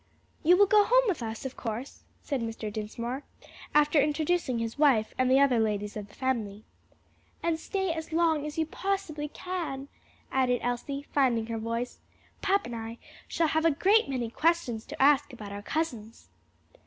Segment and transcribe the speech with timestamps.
[0.41, 2.73] "You will go home with us, of course," said Mr.
[2.73, 3.23] Dinsmore,
[3.75, 6.63] after introducing his wife and the other ladies of the family.
[7.43, 9.89] "And stay as long as you possibly can,"
[10.31, 11.99] added Elsie, finding her voice.
[12.41, 16.29] "Papa and I shall have a great many questions to ask about our cousins."